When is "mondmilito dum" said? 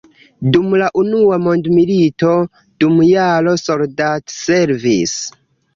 1.43-2.99